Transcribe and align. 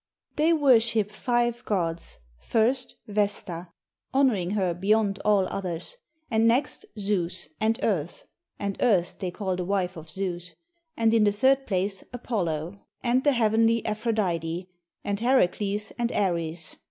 They 0.35 0.51
worship 0.51 1.11
five 1.11 1.63
Gods; 1.63 2.17
first 2.39 2.95
Vesta, 3.07 3.69
honoring 4.11 4.49
her 4.57 4.73
be 4.73 4.87
yond 4.87 5.19
all 5.23 5.45
others, 5.49 5.95
and 6.31 6.47
next 6.47 6.85
Zeus 6.97 7.49
and 7.59 7.77
Earth 7.83 8.23
(and 8.57 8.77
Earth 8.79 9.17
they 9.19 9.29
call 9.29 9.55
the 9.55 9.63
wife 9.63 9.95
of 9.95 10.09
Zeus) 10.09 10.55
and 10.97 11.13
in 11.13 11.23
the 11.23 11.31
third 11.31 11.67
place 11.67 12.03
Apollo, 12.11 12.69
IS 12.69 12.73
RUSSIA 12.77 12.81
and 13.03 13.23
the 13.23 13.31
Heavenly 13.33 13.85
Aphrodite, 13.85 14.71
and 15.03 15.19
Heracles, 15.19 15.91
and 15.99 16.11
Ares. 16.13 16.77